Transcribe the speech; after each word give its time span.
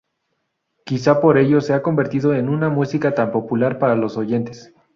Quizás 0.83 1.19
por 1.19 1.37
ello 1.37 1.61
se 1.61 1.75
ha 1.75 1.83
convertido 1.83 2.33
en 2.33 2.49
una 2.49 2.69
música 2.69 3.13
tan 3.13 3.31
popular 3.31 3.77
para 3.77 3.95
los 3.95 4.17
oyentes. 4.17 4.73